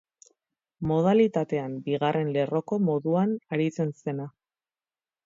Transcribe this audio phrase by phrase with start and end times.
[0.91, 4.27] Modalitatean bigarren lerroko moduan aritzen zena.